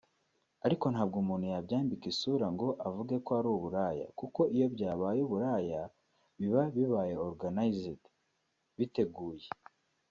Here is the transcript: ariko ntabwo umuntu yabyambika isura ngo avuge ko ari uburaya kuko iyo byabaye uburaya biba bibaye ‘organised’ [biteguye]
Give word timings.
ariko 0.65 0.85
ntabwo 0.93 1.15
umuntu 1.23 1.45
yabyambika 1.53 2.05
isura 2.13 2.45
ngo 2.55 2.67
avuge 2.87 3.15
ko 3.25 3.29
ari 3.39 3.49
uburaya 3.55 4.05
kuko 4.19 4.41
iyo 4.55 4.67
byabaye 4.75 5.19
uburaya 5.23 5.81
biba 6.39 6.63
bibaye 6.75 7.13
‘organised’ 7.27 8.01
[biteguye] 8.77 9.45